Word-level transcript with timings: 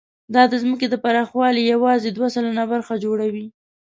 دا 0.35 0.43
د 0.51 0.53
ځمکې 0.63 0.87
د 0.89 0.95
پراخوالي 1.03 1.61
یواځې 1.73 2.09
دوه 2.11 2.27
سلنه 2.35 2.63
برخه 2.73 2.93
جوړوي. 3.05 3.45